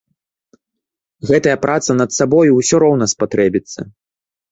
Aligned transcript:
Гэтая 1.29 1.53
праца 1.65 1.91
над 1.99 2.09
сабою 2.19 2.51
ўсё 2.55 2.75
роўна 2.85 3.05
спатрэбіцца. 3.13 3.79